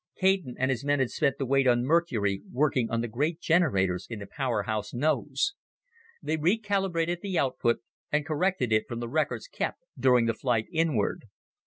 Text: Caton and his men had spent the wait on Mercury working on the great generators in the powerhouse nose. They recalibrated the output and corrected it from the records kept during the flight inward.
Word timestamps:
Caton 0.17 0.55
and 0.57 0.71
his 0.71 0.83
men 0.83 0.97
had 0.97 1.11
spent 1.11 1.37
the 1.37 1.45
wait 1.45 1.67
on 1.67 1.85
Mercury 1.85 2.41
working 2.51 2.89
on 2.89 3.01
the 3.01 3.07
great 3.07 3.39
generators 3.39 4.07
in 4.09 4.17
the 4.17 4.25
powerhouse 4.25 4.95
nose. 4.95 5.53
They 6.23 6.37
recalibrated 6.37 7.21
the 7.21 7.37
output 7.37 7.81
and 8.11 8.25
corrected 8.25 8.73
it 8.73 8.87
from 8.87 8.99
the 8.99 9.07
records 9.07 9.45
kept 9.47 9.83
during 9.95 10.25
the 10.25 10.33
flight 10.33 10.65
inward. 10.71 11.25